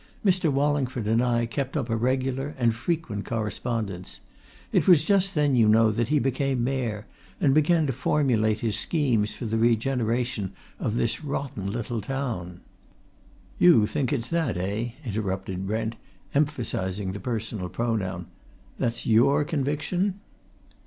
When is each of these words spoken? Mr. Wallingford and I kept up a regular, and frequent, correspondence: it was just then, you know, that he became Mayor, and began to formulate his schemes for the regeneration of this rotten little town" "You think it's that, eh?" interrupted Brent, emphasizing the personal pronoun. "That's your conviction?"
Mr. 0.25 0.51
Wallingford 0.51 1.05
and 1.05 1.21
I 1.21 1.45
kept 1.45 1.77
up 1.77 1.87
a 1.87 1.95
regular, 1.95 2.55
and 2.57 2.73
frequent, 2.73 3.23
correspondence: 3.23 4.19
it 4.71 4.87
was 4.87 5.05
just 5.05 5.35
then, 5.35 5.53
you 5.53 5.67
know, 5.67 5.91
that 5.91 6.07
he 6.07 6.17
became 6.17 6.63
Mayor, 6.63 7.05
and 7.39 7.53
began 7.53 7.85
to 7.85 7.93
formulate 7.93 8.61
his 8.61 8.75
schemes 8.75 9.35
for 9.35 9.45
the 9.45 9.59
regeneration 9.59 10.53
of 10.79 10.95
this 10.95 11.23
rotten 11.23 11.71
little 11.71 12.01
town" 12.01 12.61
"You 13.69 13.85
think 13.85 14.11
it's 14.11 14.29
that, 14.29 14.57
eh?" 14.57 14.93
interrupted 15.05 15.67
Brent, 15.67 15.97
emphasizing 16.33 17.11
the 17.11 17.19
personal 17.19 17.69
pronoun. 17.69 18.25
"That's 18.79 19.05
your 19.05 19.43
conviction?" 19.43 20.15